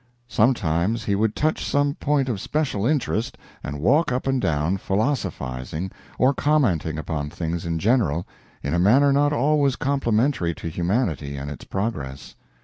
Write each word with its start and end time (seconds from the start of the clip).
Sometimes 0.27 1.03
he 1.05 1.13
would 1.13 1.35
touch 1.35 1.63
some 1.63 1.93
point 1.93 2.27
of 2.27 2.41
special 2.41 2.87
interest 2.87 3.37
and 3.63 3.79
walk 3.79 4.11
up 4.11 4.25
and 4.25 4.41
down, 4.41 4.77
philosophizing, 4.77 5.91
or 6.17 6.33
commenting 6.33 6.97
upon 6.97 7.29
things 7.29 7.67
in 7.67 7.77
general, 7.77 8.25
in 8.63 8.73
a 8.73 8.79
manner 8.79 9.13
not 9.13 9.31
always 9.31 9.75
complimentary 9.75 10.55
to 10.55 10.67
humanity 10.69 11.35
and 11.37 11.51
its 11.51 11.65
progress. 11.65 12.33